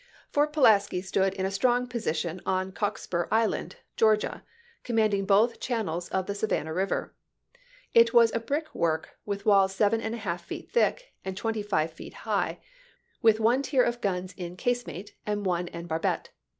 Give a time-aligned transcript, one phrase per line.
[0.31, 4.43] Fort Pulaski stood in a strong position on Cockspur Island, Georgia,
[4.83, 7.13] com manding both channels of the Savannah River.
[7.93, 11.61] It was a brick work with walls seven and a half feet thick and twenty
[11.61, 12.57] five feet high,
[13.21, 16.31] with one tier of guns in casemate and one en barbette.